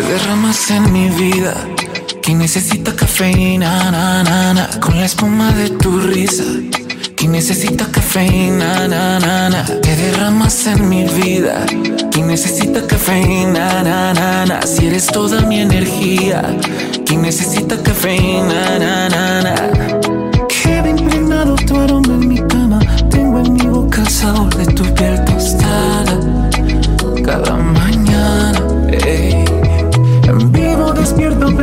[0.00, 1.54] Te derramas en mi vida
[2.22, 6.44] ¿Quién necesita cafeína, na, na, na, con la espuma de tu risa.
[7.16, 11.66] ¿Quién necesita cafeína, na, na, na, te derramas en mi vida.
[12.12, 16.42] ¿Quién necesita cafeína, na, na, na, si eres toda mi energía.
[17.04, 19.54] ¿Quién necesita cafeína, na, na, na.
[20.88, 22.78] Impregnado tu aroma en mi cama.
[23.10, 26.18] Tengo en mi boca el sabor de tu piel tostada.
[27.24, 27.56] Cada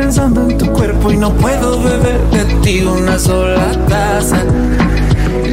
[0.08, 4.42] pensando en tu cuerpo y no puedo beber de ti una sola taza.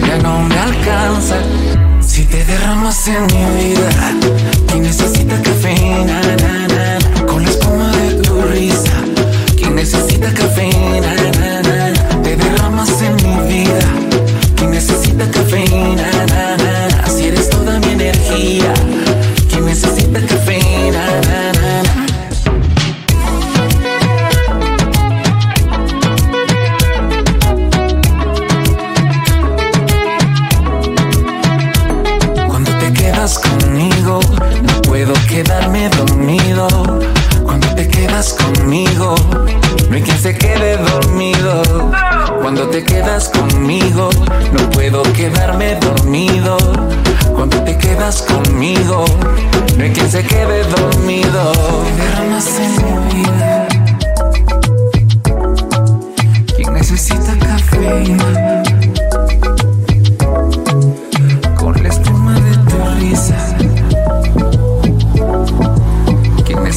[0.08, 1.36] Ya no me alcanza.
[2.00, 3.90] Si te derramas en mi vida
[4.70, 8.94] ¿quién necesita cafeína, na, na, con la espuma de tu risa.
[9.58, 11.15] ¿Quién necesita cafeína,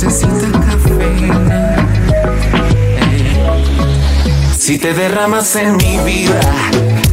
[0.09, 1.77] necesita cafeína.
[4.57, 6.41] Si te derramas en mi vida,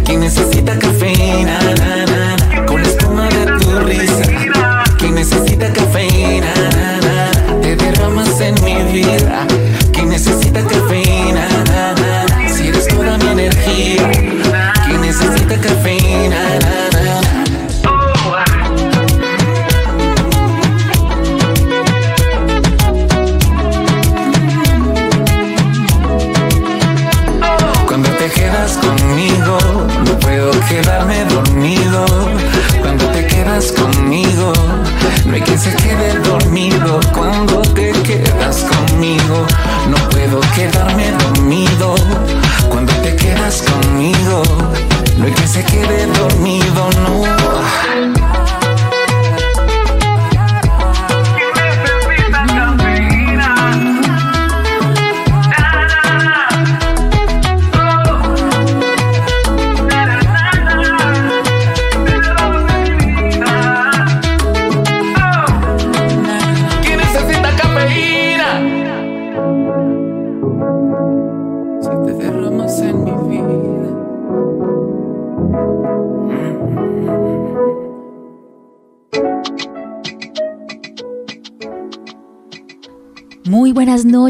[0.05, 4.83] quien necesita cafeína, na, na, na, con la espuma de tu risa.
[4.97, 6.53] Quien necesita cafeína,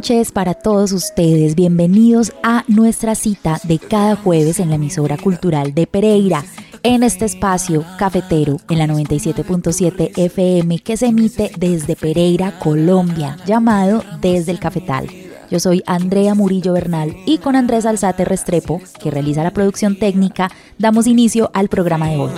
[0.06, 1.56] noches para todos ustedes.
[1.56, 6.44] Bienvenidos a nuestra cita de cada jueves en la emisora cultural de Pereira,
[6.84, 14.04] en este espacio cafetero en la 97.7 FM que se emite desde Pereira, Colombia, llamado
[14.22, 15.10] Desde el Cafetal.
[15.50, 20.52] Yo soy Andrea Murillo Bernal y con Andrés Alzate Restrepo, que realiza la producción técnica,
[20.78, 22.32] damos inicio al programa de hoy.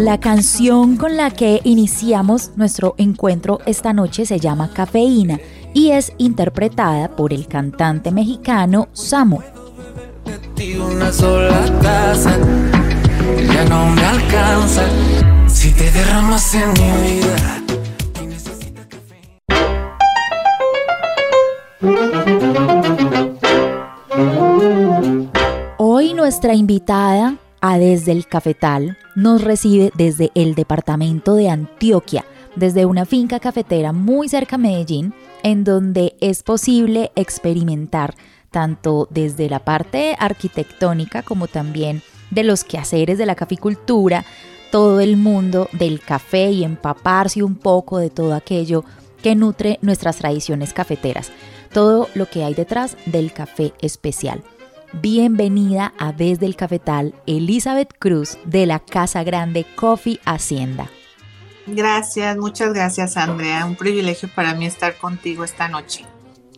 [0.00, 5.38] La canción con la que iniciamos nuestro encuentro esta noche se llama Cafeína
[5.74, 9.42] y es interpretada por el cantante mexicano Samo.
[10.24, 12.34] de ti una sola taza.
[13.52, 14.84] Ya no me alcanza.
[15.46, 17.62] Si te derramas en mi vida.
[18.14, 19.20] ¿quién necesita café?
[26.14, 32.24] nuestra invitada a Desde el Cafetal nos recibe desde el departamento de Antioquia,
[32.56, 35.12] desde una finca cafetera muy cerca a Medellín,
[35.42, 38.14] en donde es posible experimentar
[38.50, 44.24] tanto desde la parte arquitectónica como también de los quehaceres de la caficultura,
[44.70, 48.84] todo el mundo del café y empaparse un poco de todo aquello
[49.22, 51.30] que nutre nuestras tradiciones cafeteras,
[51.72, 54.42] todo lo que hay detrás del café especial.
[54.92, 60.90] Bienvenida a Desde el Cafetal, Elizabeth Cruz de la Casa Grande Coffee Hacienda.
[61.68, 63.66] Gracias, muchas gracias Andrea.
[63.66, 66.04] Un privilegio para mí estar contigo esta noche.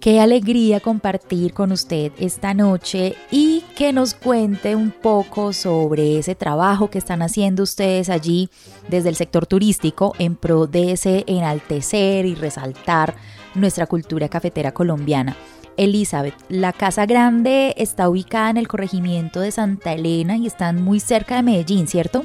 [0.01, 6.35] Qué alegría compartir con usted esta noche y que nos cuente un poco sobre ese
[6.35, 8.49] trabajo que están haciendo ustedes allí
[8.89, 13.15] desde el sector turístico en pro de ese enaltecer y resaltar
[13.55, 15.37] nuestra cultura cafetera colombiana.
[15.77, 21.01] Elizabeth, la Casa Grande está ubicada en el corregimiento de Santa Elena y están muy
[21.01, 22.25] cerca de Medellín, ¿cierto?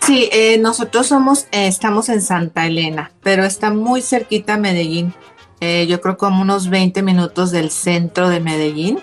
[0.00, 5.14] Sí, eh, nosotros somos, eh, estamos en Santa Elena, pero está muy cerquita Medellín.
[5.60, 9.00] Eh, yo creo como unos 20 minutos del centro de Medellín.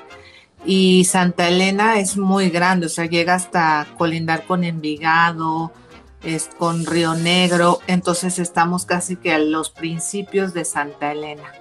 [0.64, 5.74] Y Santa Elena es muy grande, o sea, llega hasta colindar con Envigado,
[6.24, 11.52] es con Río Negro, entonces estamos casi que a los principios de Santa Elena,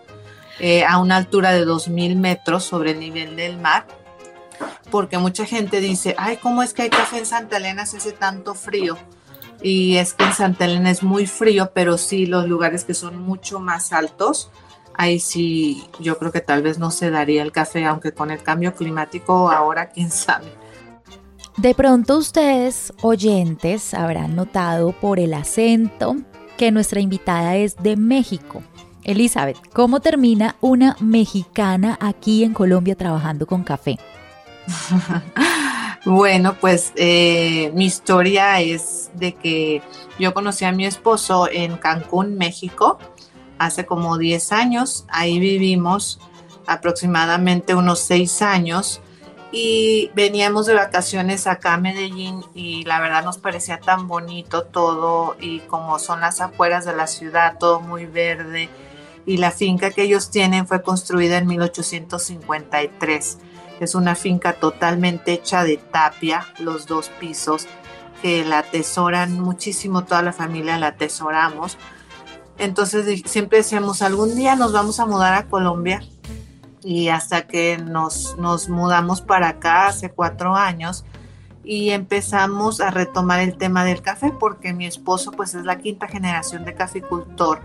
[0.60, 3.86] eh, a una altura de 2.000 metros sobre el nivel del mar,
[4.90, 8.12] porque mucha gente dice, ay, ¿cómo es que hay café en Santa Elena si hace
[8.12, 8.98] tanto frío?
[9.62, 13.20] Y es que en Santa Elena es muy frío, pero sí los lugares que son
[13.20, 14.50] mucho más altos,
[14.94, 18.42] ahí sí yo creo que tal vez no se daría el café, aunque con el
[18.42, 20.52] cambio climático ahora quién sabe.
[21.56, 26.16] De pronto ustedes, oyentes, habrán notado por el acento
[26.56, 28.62] que nuestra invitada es de México.
[29.10, 33.98] Elizabeth, ¿cómo termina una mexicana aquí en Colombia trabajando con café?
[36.04, 39.82] bueno, pues eh, mi historia es de que
[40.20, 42.98] yo conocí a mi esposo en Cancún, México
[43.58, 45.06] hace como 10 años.
[45.08, 46.20] Ahí vivimos
[46.66, 49.00] aproximadamente unos 6 años
[49.50, 55.36] y veníamos de vacaciones acá a Medellín y la verdad nos parecía tan bonito todo
[55.40, 58.68] y como son las afueras de la ciudad, todo muy verde
[59.26, 63.38] y la finca que ellos tienen fue construida en 1853.
[63.80, 67.66] Es una finca totalmente hecha de tapia, los dos pisos,
[68.22, 71.78] que la atesoran muchísimo, toda la familia la atesoramos.
[72.58, 76.02] Entonces siempre decíamos, algún día nos vamos a mudar a Colombia
[76.82, 81.04] y hasta que nos, nos mudamos para acá hace cuatro años
[81.64, 86.08] y empezamos a retomar el tema del café porque mi esposo pues es la quinta
[86.08, 87.60] generación de caficultor,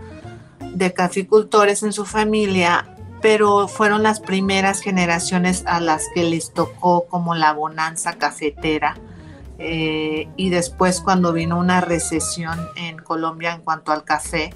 [0.76, 2.86] de caficultores en su familia,
[3.22, 8.96] pero fueron las primeras generaciones a las que les tocó como la bonanza cafetera.
[9.58, 14.50] Eh, y después cuando vino una recesión en Colombia en cuanto al café,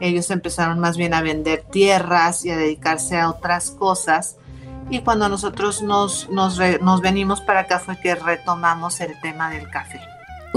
[0.00, 4.36] ellos empezaron más bien a vender tierras y a dedicarse a otras cosas.
[4.90, 6.58] Y cuando nosotros nos, nos,
[7.02, 10.00] venimos para acá fue que retomamos el tema del café.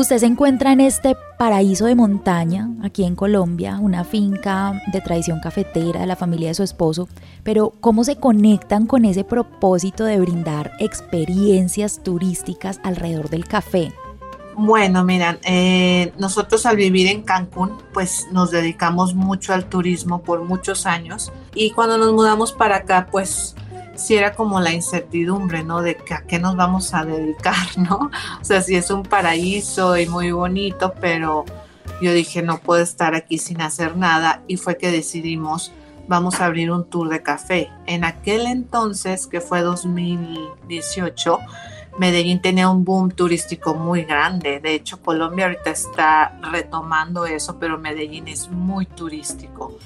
[0.02, 5.40] Usted se encuentra en este paraíso de montaña, aquí en Colombia, una finca de tradición
[5.40, 7.08] cafetera de la familia de su esposo,
[7.44, 13.94] pero ¿cómo se conectan con ese propósito de brindar experiencias turísticas alrededor del café?
[14.58, 20.44] Bueno, miran, eh, nosotros al vivir en Cancún, pues nos dedicamos mucho al turismo por
[20.44, 23.56] muchos años y cuando nos mudamos para acá, pues
[24.02, 25.82] sí era como la incertidumbre, ¿no?
[25.82, 28.12] De a qué nos vamos a dedicar, ¿no?
[28.42, 31.46] O sea, sí es un paraíso y muy bonito, pero
[32.02, 35.72] yo dije, no puedo estar aquí sin hacer nada y fue que decidimos,
[36.08, 37.70] vamos a abrir un tour de café.
[37.86, 41.40] En aquel entonces, que fue 2018,
[41.98, 44.60] Medellín tenía un boom turístico muy grande.
[44.60, 49.78] De hecho, Colombia ahorita está retomando eso, pero Medellín es muy turístico.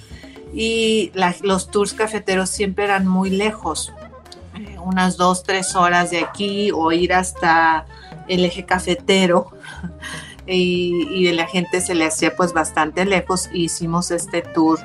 [0.53, 3.91] Y los tours cafeteros siempre eran muy lejos,
[4.81, 7.85] unas dos, tres horas de aquí o ir hasta
[8.27, 9.51] el eje cafetero.
[10.47, 13.49] Y, y la gente se le hacía pues bastante lejos.
[13.51, 14.79] Hicimos este tour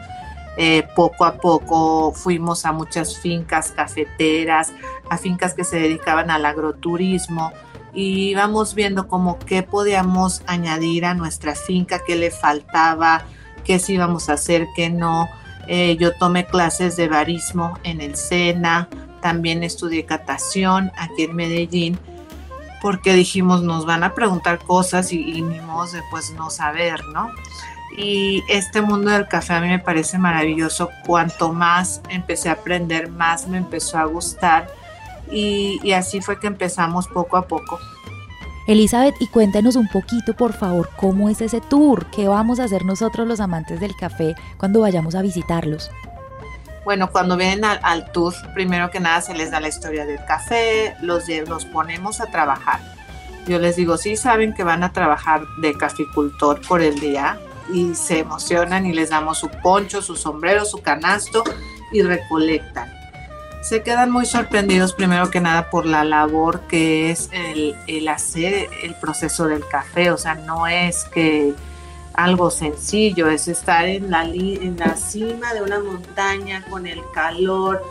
[0.56, 4.72] eh, poco a poco fuimos a muchas fincas cafeteras,
[5.08, 7.52] a fincas que se dedicaban al agroturismo
[7.94, 13.22] y íbamos viendo como qué podíamos añadir a nuestra finca, qué le faltaba,
[13.64, 15.28] qué sí íbamos a hacer, qué no.
[15.66, 18.88] Eh, yo tomé clases de barismo en el SENA,
[19.20, 21.98] también estudié catación aquí en Medellín,
[22.82, 27.04] porque dijimos nos van a preguntar cosas y, y ni modo de pues no saber,
[27.12, 27.30] ¿no?
[27.96, 30.90] y este mundo del café a mí me parece maravilloso.
[31.06, 34.68] Cuanto más empecé a aprender, más me empezó a gustar
[35.30, 37.78] y, así fue que empezamos poco a poco.
[38.66, 42.84] Elizabeth, y cuéntenos un poquito, por favor, cómo es ese tour, qué vamos a hacer
[42.84, 45.90] nosotros los amantes del café cuando vayamos a visitarlos.
[46.84, 50.96] Bueno, cuando vienen al, tour, primero que nada se les da la historia del café,
[51.02, 52.80] los, los ponemos a trabajar.
[53.46, 57.38] Yo les digo, sí saben que van a trabajar de caficultor por el día
[57.72, 61.44] y se emocionan y les damos su poncho, su sombrero, su canasto
[61.92, 62.90] y recolectan.
[63.62, 68.70] Se quedan muy sorprendidos primero que nada por la labor que es el, el hacer
[68.82, 71.54] el proceso del café, o sea, no es que
[72.14, 77.82] algo sencillo, es estar en la, en la cima de una montaña con el calor,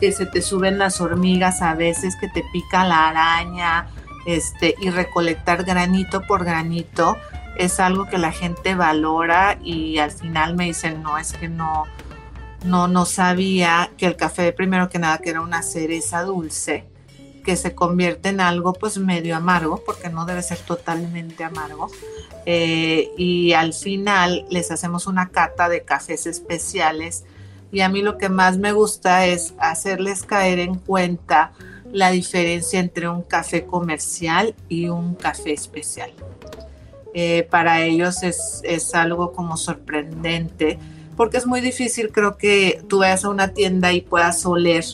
[0.00, 3.88] que se te suben las hormigas a veces, que te pica la araña,
[4.26, 7.16] este, y recolectar granito por granito
[7.56, 11.84] es algo que la gente valora y al final me dicen, no, es que no,
[12.64, 16.84] no, no sabía que el café, primero que nada, que era una cereza dulce
[17.46, 21.88] que se convierte en algo pues medio amargo, porque no debe ser totalmente amargo.
[22.44, 27.24] Eh, y al final les hacemos una cata de cafés especiales.
[27.70, 31.52] Y a mí lo que más me gusta es hacerles caer en cuenta
[31.92, 36.12] la diferencia entre un café comercial y un café especial.
[37.14, 40.80] Eh, para ellos es, es, algo como sorprendente,
[41.16, 44.84] porque es muy difícil, creo que tú vayas a una tienda y puedas oler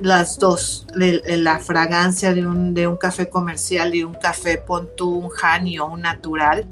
[0.00, 5.30] las dos, la fragancia de un, de un café comercial y un café Pontu, un
[5.30, 6.66] honey o un natural,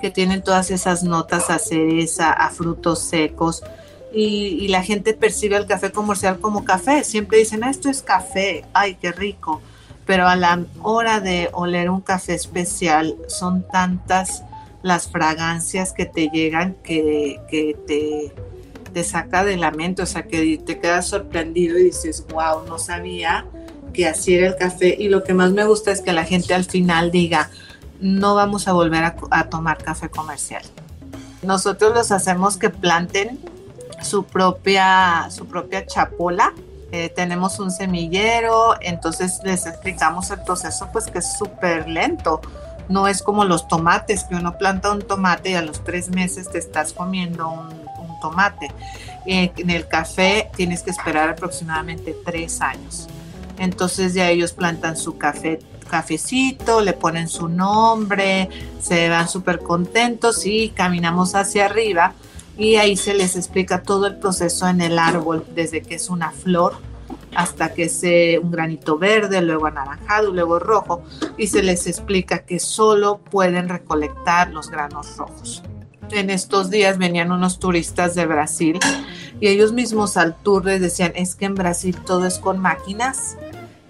[0.00, 3.62] que tienen todas esas notas a cereza, a frutos secos,
[4.12, 7.04] y, la gente percibe el café comercial como café.
[7.04, 9.60] Siempre dicen, ah, esto es café, ay, qué rico.
[10.06, 14.42] Pero a la hora de oler un café especial, son tantas
[14.82, 18.34] las fragancias que te llegan que, que te
[18.88, 22.78] te saca de la mente, o sea, que te quedas sorprendido y dices, wow, no
[22.78, 23.46] sabía
[23.92, 24.96] que así era el café.
[24.98, 27.50] Y lo que más me gusta es que la gente al final diga,
[28.00, 30.62] no vamos a volver a, tomar café comercial.
[31.42, 33.38] Nosotros los hacemos que planten
[34.02, 36.52] su propia, su propia chapola.
[36.90, 42.40] Eh, tenemos un semillero, entonces les explicamos el proceso, pues que es súper lento.
[42.88, 46.48] No es como los tomates, que uno planta un tomate y a los tres meses
[46.50, 47.87] te estás comiendo un
[48.20, 48.68] tomate.
[49.26, 53.08] en el café tienes que esperar aproximadamente tres años.
[53.58, 55.58] Entonces ya ellos plantan su café,
[55.88, 58.48] cafecito, le ponen su nombre,
[58.80, 62.12] se van súper contentos y caminamos hacia arriba
[62.56, 66.30] y ahí se les explica todo el proceso en el árbol, desde que es una
[66.30, 66.76] flor
[67.34, 68.02] hasta que es
[68.42, 71.02] un granito verde, luego anaranjado, luego rojo,
[71.36, 75.62] y se les explica que solo pueden recolectar los granos rojos
[76.12, 78.78] en estos días venían unos turistas de Brasil
[79.40, 83.36] y ellos mismos al tour les decían, es que en Brasil todo es con máquinas.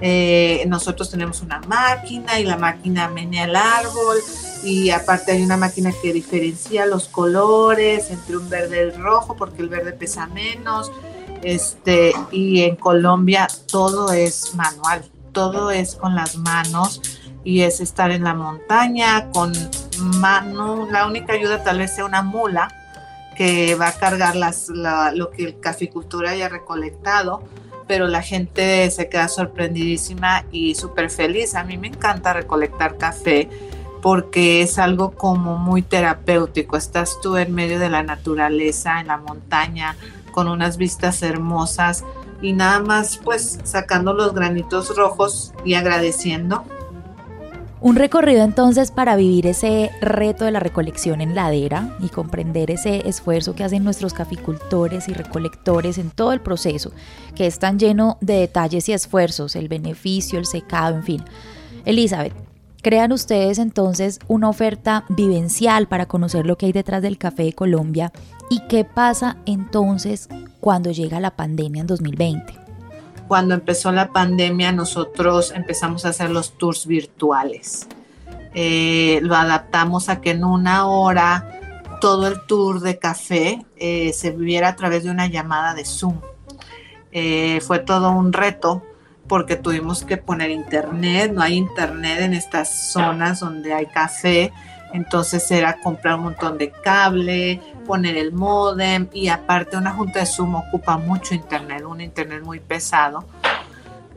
[0.01, 4.19] Eh, nosotros tenemos una máquina y la máquina menea el árbol
[4.63, 9.35] y aparte hay una máquina que diferencia los colores entre un verde y el rojo
[9.37, 10.93] porque el verde pesa menos.
[11.43, 17.01] Este, y en Colombia todo es manual, todo es con las manos
[17.45, 19.53] y es estar en la montaña con
[20.01, 22.69] la única ayuda tal vez sea una mula
[23.37, 27.43] que va a cargar las, lo que el caficultor haya recolectado,
[27.87, 31.55] pero la gente se queda sorprendidísima y súper feliz.
[31.55, 33.49] A mí me encanta recolectar café
[34.03, 36.77] porque es algo como muy terapéutico.
[36.77, 39.97] Estás tú en medio de la naturaleza, en la montaña,
[40.33, 42.05] con unas vistas hermosas
[42.43, 46.65] y nada más pues sacando los granitos rojos y agradeciendo
[47.81, 53.09] un recorrido entonces para vivir ese reto de la recolección en ladera y comprender ese
[53.09, 56.93] esfuerzo que hacen nuestros caficultores y recolectores en todo el proceso,
[57.37, 61.25] que es tan lleno de detalles y esfuerzos, el beneficio, el secado, en fin.
[61.85, 62.35] Elizabeth,
[62.83, 67.53] crean ustedes entonces una oferta vivencial para conocer lo que hay detrás del café de
[67.53, 68.13] Colombia
[68.51, 70.29] y qué pasa entonces
[70.61, 72.68] cuando llega la pandemia en 2020
[73.29, 77.87] cuando empezó la pandemia nosotros empezamos a hacer los tours virtuales.
[78.55, 81.61] Eh, lo adaptamos a que en una hora
[82.01, 86.21] todo el tour de café eh, se viviera a través de una llamada de Zoom.
[87.13, 88.83] Eh, fue todo un reto
[89.29, 94.53] porque tuvimos que poner internet, no hay internet en estas zonas donde hay café,
[94.95, 100.27] entonces era comprar un montón de cable, poner el modem y aparte una junta de
[100.27, 101.68] Zoom ocupa mucho internet,
[101.99, 103.25] un internet muy pesado,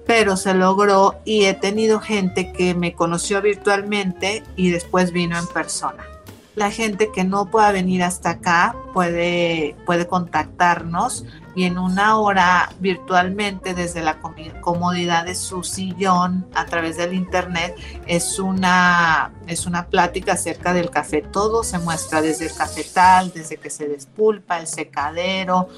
[0.06, 5.48] pero se logró y he tenido gente que me conoció virtualmente y después vino en
[5.48, 6.06] persona.
[6.54, 12.72] La gente que no pueda venir hasta acá puede, puede contactarnos y en una hora
[12.80, 14.20] virtualmente desde la
[14.62, 20.90] comodidad de su sillón a través del internet es una, es una plática acerca del
[20.90, 21.22] café.
[21.22, 25.70] Todo se muestra desde el cafetal, desde que se despulpa, el secadero,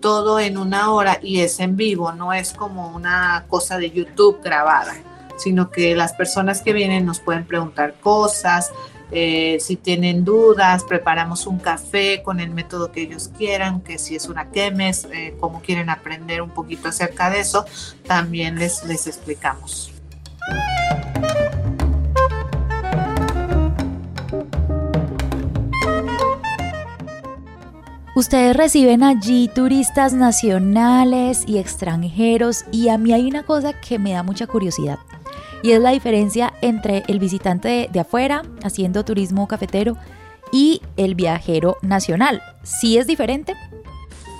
[0.00, 4.40] todo en una hora y es en vivo, no es como una cosa de YouTube
[4.42, 4.94] grabada,
[5.36, 8.70] sino que las personas que vienen nos pueden preguntar cosas,
[9.10, 14.16] eh, si tienen dudas, preparamos un café con el método que ellos quieran, que si
[14.16, 17.64] es una quemes, eh, como quieren aprender un poquito acerca de eso,
[18.06, 19.92] también les, les explicamos.
[28.18, 34.10] Ustedes reciben allí turistas nacionales y extranjeros y a mí hay una cosa que me
[34.10, 34.98] da mucha curiosidad
[35.62, 39.96] y es la diferencia entre el visitante de, afuera haciendo turismo cafetero
[40.50, 42.42] y el viajero nacional.
[42.64, 43.54] ¿Sí es diferente?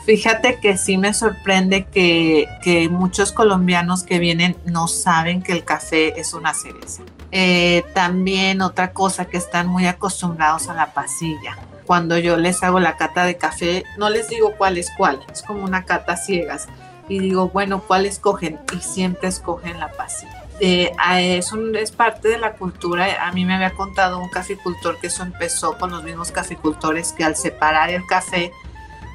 [0.07, 5.63] Fíjate que sí me sorprende que, que, muchos colombianos que vienen no saben que el
[5.63, 7.05] café es una cereza.
[7.31, 11.57] Eh, también otra cosa que están muy acostumbrados a la pasilla.
[11.89, 15.41] Cuando yo les hago la cata de café, no les digo cuál es cuál, es
[15.41, 16.69] como una cata ciegas.
[17.09, 18.59] Y digo, bueno, ¿cuál escogen?
[18.77, 20.45] Y siempre escogen la pasilla.
[20.61, 23.27] Eh, es, es parte de la cultura.
[23.27, 27.25] A mí me había contado un caficultor que eso empezó con los mismos caficultores que
[27.25, 28.53] al separar el café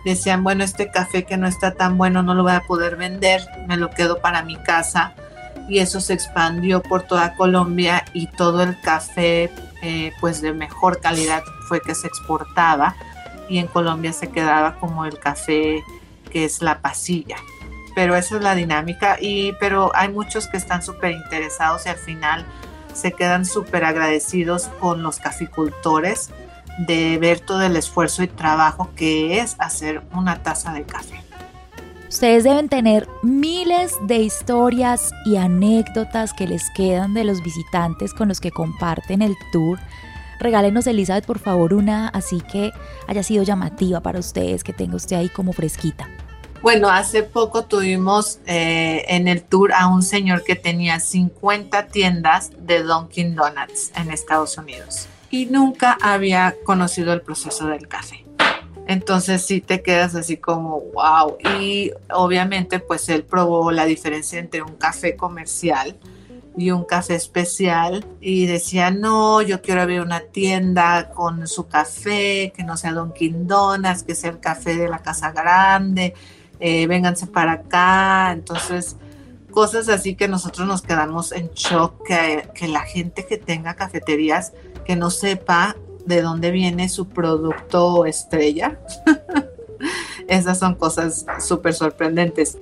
[0.04, 3.44] decían, bueno, este café que no está tan bueno no lo voy a poder vender,
[3.68, 5.14] me lo quedo para mi casa.
[5.70, 9.52] Y eso se expandió por toda Colombia y todo el café
[9.84, 12.96] eh, pues de mejor calidad fue que se exportaba
[13.48, 15.84] y en Colombia se quedaba como el café
[16.32, 17.36] que es la pasilla
[17.96, 19.18] pero esa es la dinámica.
[19.20, 22.46] Y, pero hay muchos que están súper interesados y al final
[22.94, 26.30] se quedan súper agradecidos con los caficultores
[26.80, 31.22] de ver todo el esfuerzo y trabajo que es hacer una taza de café.
[32.14, 38.28] Ustedes deben tener miles de historias y anécdotas que les quedan de los visitantes con
[38.28, 39.80] los que comparten el tour.
[40.40, 42.72] Regálenos, Elizabeth, por favor, una así que
[43.08, 46.08] haya sido llamativa para ustedes, que tenga usted ahí como fresquita.
[46.62, 52.52] Bueno, hace poco tuvimos eh, en el tour a un señor que tenía 50 tiendas
[52.60, 58.23] de Dunkin' Donuts en Estados Unidos y nunca había conocido el proceso del café.
[58.88, 61.38] Entonces sí te quedas así como, wow.
[61.60, 65.98] Y obviamente pues él probó la diferencia entre un café comercial
[66.56, 72.54] y un café especial y decía, no, yo quiero abrir una tienda con su café,
[72.56, 76.14] que no sea Dunkin' Donuts, que sea el café de la casa grande
[76.66, 78.32] eh, vénganse para acá.
[78.32, 78.96] Entonces,
[79.52, 84.54] cosas así que nosotros nos quedamos en shock, que, la gente que tenga cafeterías,
[84.86, 88.80] que no sepa de dónde viene su producto estrella.
[90.28, 92.58] Esas son cosas súper sorprendentes.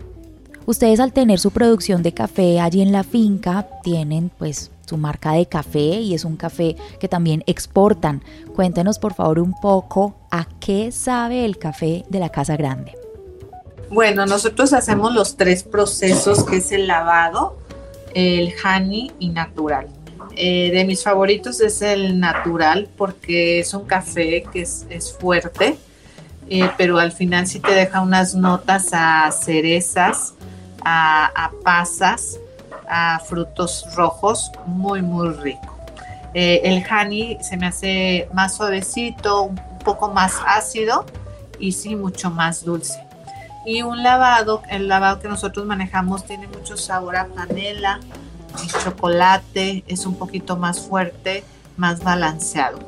[0.66, 5.34] Ustedes al tener su producción de café allí en la finca, tienen pues su marca
[5.34, 8.24] de café y es un café que también exportan.
[8.56, 12.94] Cuéntenos por favor un poco a qué sabe el café de la Casa Grande.
[13.90, 17.58] Bueno, nosotros hacemos los tres procesos, que es el lavado,
[18.14, 19.88] el honey y natural.
[20.36, 25.78] Eh, de mis favoritos es el natural porque es un café que es, fuerte,
[26.50, 30.34] eh, pero al final sí te deja unas notas a cerezas,
[30.84, 32.40] a, pasas,
[32.88, 35.78] a frutos rojos, muy, muy rico.
[36.34, 41.06] Eh, el honey se me hace más suavecito, un poco más ácido
[41.60, 43.00] y sí mucho más dulce
[43.66, 48.00] y un lavado, el lavado que nosotros manejamos tiene mucho sabor a panela
[48.64, 51.44] y chocolate, es un poquito más fuerte,
[51.78, 52.80] más balanceado.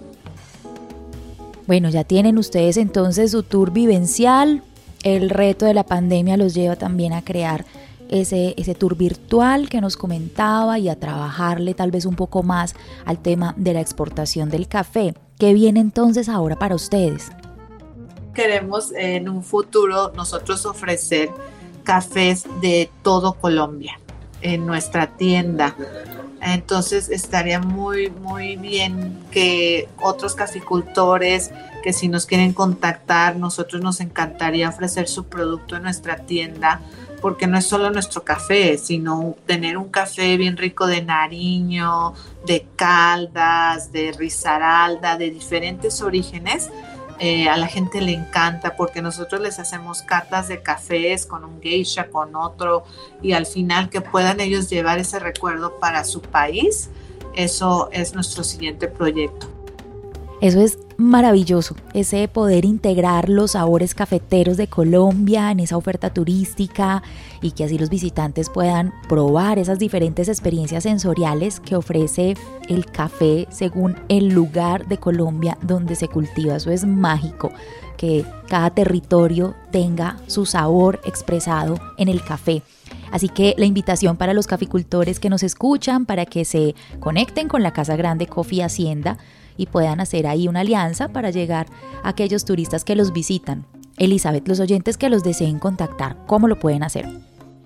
[1.68, 4.64] Bueno, ya tienen ustedes entonces su tour vivencial.
[5.04, 7.66] El reto de la pandemia los lleva también a crear
[8.10, 12.76] ese, ese tour virtual que nos comentaba y a trabajarle tal vez un poco más
[13.06, 15.14] al tema de la exportación del café.
[15.40, 17.32] ¿Qué viene entonces ahora para ustedes?
[18.34, 21.30] queremos en un futuro nosotros ofrecer
[21.84, 24.00] cafés de todo Colombia
[24.44, 25.76] en nuestra tienda.
[26.42, 31.52] Entonces estaría muy, muy bien que otros caficultores
[31.84, 36.82] que si nos quieren contactar, nosotros nos encantaría ofrecer su producto en nuestra tienda,
[37.22, 42.14] porque no es solo nuestro café, sino tener un café bien rico de Nariño,
[42.46, 46.70] de Caldas, de Risaralda, de diferentes orígenes
[47.20, 51.62] eh, a la gente le encanta porque nosotros les hacemos catas de cafés con un
[51.62, 52.84] geisha, con otro,
[53.22, 56.90] y al final que puedan ellos llevar ese recuerdo para su país,
[57.36, 59.53] eso es nuestro siguiente proyecto.
[60.42, 67.02] Eso es maravilloso, ese poder integrar los sabores cafeteros de Colombia en esa oferta turística
[67.42, 72.36] y que así los visitantes puedan probar esas diferentes experiencias sensoriales que ofrece
[72.68, 76.56] el café según el lugar de Colombia donde se cultiva.
[76.56, 77.52] Eso es mágico,
[77.98, 82.64] que cada territorio tenga su sabor expresado en el café.
[83.12, 87.64] Así que la invitación para los caficultores que nos escuchan para que se conecten con
[87.64, 89.18] la Casa Grande Coffee Hacienda
[89.58, 91.68] y puedan hacer ahí una alianza para llegar
[92.04, 93.66] a aquellos turistas que los visitan.
[93.98, 97.08] Elizabeth, los oyentes que los deseen contactar, ¿cómo lo pueden hacer?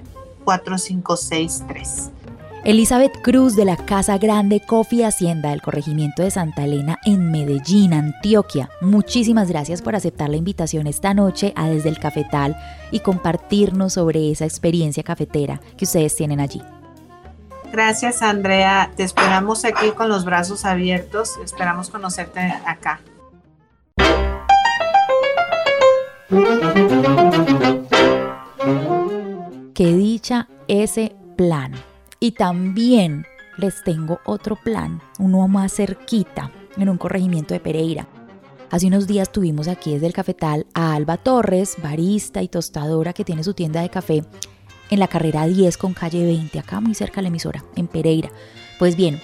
[0.44, 2.12] 4563.
[2.64, 7.94] Elizabeth Cruz de la Casa Grande Coffee Hacienda del Corregimiento de Santa Elena en Medellín,
[7.94, 8.70] Antioquia.
[8.82, 12.58] Muchísimas gracias por aceptar la invitación esta noche a Desde el Cafetal
[12.92, 16.62] y compartirnos sobre esa experiencia cafetera que ustedes tienen allí.
[17.72, 23.02] Gracias Andrea, te esperamos aquí con los brazos abiertos, esperamos conocerte acá.
[29.74, 31.74] Qué dicha ese plan.
[32.20, 33.26] Y también
[33.58, 38.08] les tengo otro plan, uno más cerquita, en un corregimiento de Pereira.
[38.70, 43.24] Hace unos días tuvimos aquí desde el cafetal a Alba Torres, barista y tostadora que
[43.24, 44.24] tiene su tienda de café
[44.90, 48.30] en la carrera 10 con calle 20, acá muy cerca de la emisora, en Pereira.
[48.80, 49.20] Pues bien,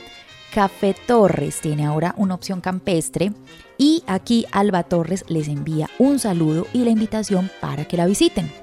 [0.54, 3.34] Café Torres tiene ahora una opción campestre
[3.78, 8.63] y aquí Alba Torres les envía un saludo y la invitación para que la visiten.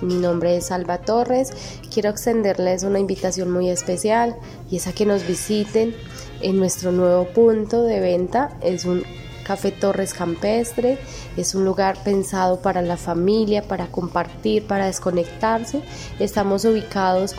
[0.00, 1.52] Mi nombre es Alba Torres.
[1.92, 4.36] Quiero extenderles una invitación muy especial
[4.70, 5.94] y es a que nos visiten
[6.40, 8.56] en nuestro nuevo punto de venta.
[8.62, 9.04] Es un
[9.44, 10.98] Café Torres Campestre.
[11.36, 15.82] Es un lugar pensado para la familia, para compartir, para desconectarse.
[16.18, 17.34] Estamos ubicados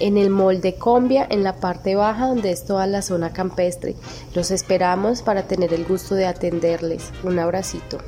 [0.00, 3.94] en el molde Combia, en la parte baja donde es toda la zona campestre.
[4.34, 7.10] Los esperamos para tener el gusto de atenderles.
[7.22, 7.98] Un abracito.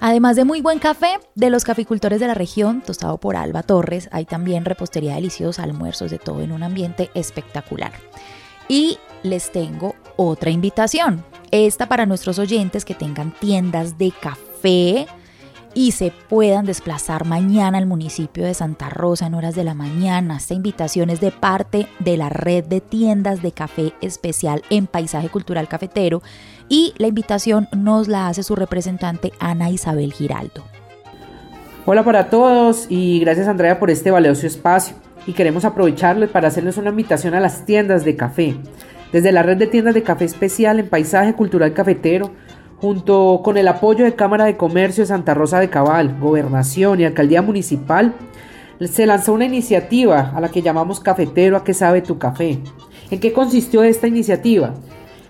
[0.00, 4.08] Además de muy buen café de los caficultores de la región, tostado por Alba Torres,
[4.12, 7.92] hay también repostería deliciosa, almuerzos de todo en un ambiente espectacular.
[8.68, 15.06] Y les tengo otra invitación, esta para nuestros oyentes que tengan tiendas de café
[15.74, 20.36] y se puedan desplazar mañana al municipio de Santa Rosa en horas de la mañana.
[20.36, 25.28] Esta invitación es de parte de la red de tiendas de café especial en Paisaje
[25.28, 26.22] Cultural Cafetero
[26.68, 30.64] y la invitación nos la hace su representante Ana Isabel Giraldo.
[31.86, 36.76] Hola para todos y gracias Andrea por este valioso espacio y queremos aprovecharlo para hacerles
[36.78, 38.56] una invitación a las tiendas de café.
[39.12, 42.32] Desde la red de tiendas de café especial en Paisaje Cultural Cafetero,
[42.84, 47.06] junto con el apoyo de Cámara de Comercio de Santa Rosa de Cabal, Gobernación y
[47.06, 48.12] Alcaldía Municipal,
[48.78, 52.58] se lanzó una iniciativa a la que llamamos Cafetero a qué sabe tu café.
[53.10, 54.74] ¿En qué consistió esta iniciativa?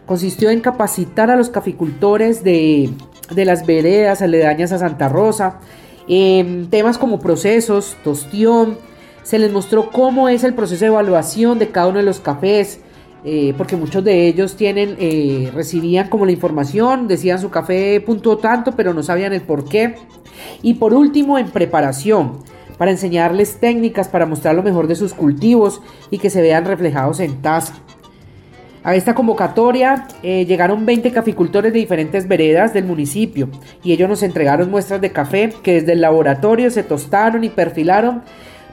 [0.05, 2.91] Consistió en capacitar a los caficultores de,
[3.33, 5.61] de las veredas aledañas a Santa Rosa
[6.09, 8.79] en temas como procesos, tostión,
[9.23, 12.81] se les mostró cómo es el proceso de evaluación de cada uno de los cafés,
[13.25, 18.37] eh, porque muchos de ellos tienen, eh, recibían como la información, decían su café punto
[18.37, 19.95] tanto, pero no sabían el por qué.
[20.63, 22.39] Y por último, en preparación,
[22.77, 27.21] para enseñarles técnicas para mostrar lo mejor de sus cultivos y que se vean reflejados
[27.21, 27.75] en taza.
[28.83, 33.49] A esta convocatoria eh, llegaron 20 caficultores de diferentes veredas del municipio
[33.83, 38.23] y ellos nos entregaron muestras de café que desde el laboratorio se tostaron y perfilaron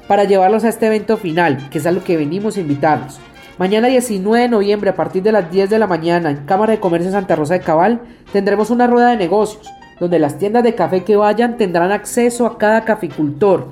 [0.10, 3.22] para llevarlos a este evento final, que es a lo que venimos a invitarlos.
[3.58, 6.80] Mañana 19 de noviembre a partir de las 10 de la mañana en Cámara de
[6.80, 11.04] Comercio Santa Rosa de Cabal tendremos una rueda de negocios donde las tiendas de café
[11.04, 13.68] que vayan tendrán acceso a cada caficultor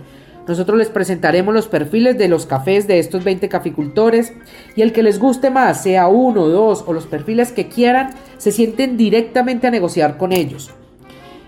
[0.49, 4.33] nosotros les presentaremos los perfiles de los cafés de estos 20 caficultores
[4.75, 8.51] y el que les guste más, sea uno, dos o los perfiles que quieran, se
[8.51, 10.71] sienten directamente a negociar con ellos.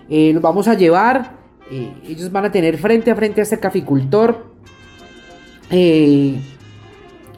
[0.07, 1.31] Eh, los vamos a llevar,
[1.71, 4.45] eh, ellos van a tener frente a frente a este caficultor.
[5.71, 6.39] Eh,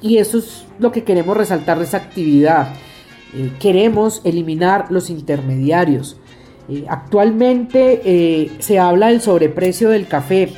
[0.03, 2.75] y eso es lo que queremos resaltar de esa actividad.
[3.59, 6.17] queremos eliminar los intermediarios.
[6.87, 10.49] actualmente se habla del sobreprecio del café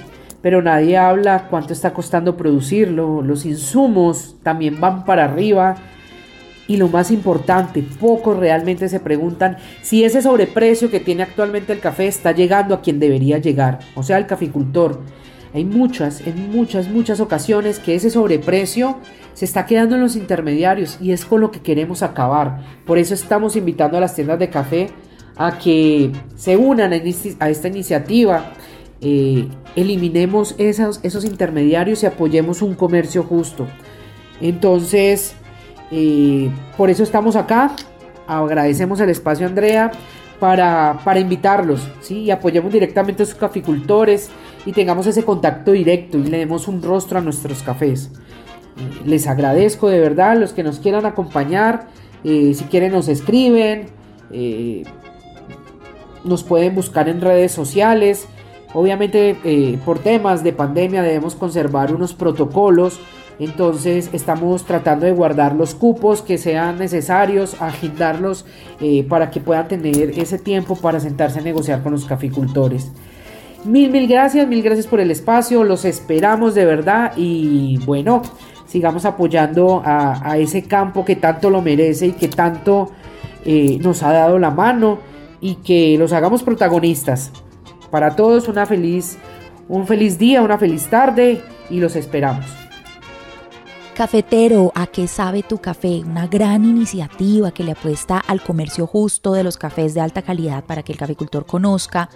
[0.46, 5.76] pero nadie habla cuánto está costando producirlo, los insumos también van para arriba
[6.68, 11.80] y lo más importante, pocos realmente se preguntan si ese sobreprecio que tiene actualmente el
[11.80, 15.02] café está llegando a quien debería llegar, o sea, el caficultor.
[15.56, 18.98] Hay muchas, en muchas, muchas ocasiones que ese sobreprecio
[19.34, 22.60] se está quedando en los intermediarios y es con lo que queremos acabar.
[22.86, 24.90] Por eso estamos invitando a las tiendas de café
[25.38, 28.52] a que se unan a esta iniciativa,
[29.00, 33.66] eh, eliminemos esos, esos intermediarios y apoyemos un comercio justo.
[34.42, 35.36] Entonces,
[35.90, 37.74] eh, por eso estamos acá.
[38.28, 39.90] Agradecemos el espacio, Andrea,
[40.40, 42.24] para, para invitarlos, ¿sí?
[42.24, 44.30] Y apoyemos directamente a sus caficultores
[44.66, 48.12] y tengamos ese contacto directo y le demos un rostro a nuestros cafés.
[48.78, 51.88] Eh, les agradezco de verdad los que nos quieran acompañar.
[52.24, 53.88] Eh, si quieren nos escriben.
[54.32, 54.84] Eh,
[56.24, 58.28] nos pueden buscar en redes sociales.
[58.74, 59.38] Obviamente
[59.86, 63.00] por temas de pandemia debemos conservar unos protocolos.
[63.40, 68.46] Entonces estamos tratando de guardar los cupos que sean necesarios, agendarlos
[69.10, 72.92] para que puedan tener ese tiempo para sentarse a negociar con los caficultores.
[73.66, 78.22] Mil, mil gracias, mil gracias por el espacio, los esperamos de verdad y bueno,
[78.68, 82.92] sigamos apoyando a, ese campo que tanto lo merece y que tanto
[83.44, 85.00] eh, nos ha dado la mano
[85.42, 87.32] y que los hagamos protagonistas.
[87.90, 89.18] Para todos una feliz,
[89.68, 92.65] un feliz día, una feliz tarde y los esperamos.
[93.96, 96.02] Cafetero, ¿a qué sabe tu café?
[96.06, 100.66] Una gran iniciativa que le apuesta al comercio justo de los cafés de alta calidad
[100.66, 102.10] para que el caficultor conozca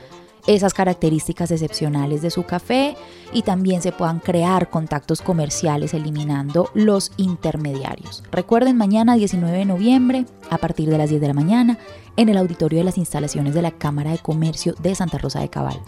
[0.45, 2.97] esas características excepcionales de su café
[3.31, 8.23] y también se puedan crear contactos comerciales eliminando los intermediarios.
[8.29, 11.77] Recuerden mañana 19 de noviembre a partir de las 10 de la mañana
[12.17, 15.49] en el auditorio de las instalaciones de la Cámara de Comercio de Santa Rosa de
[15.49, 15.79] Cabal.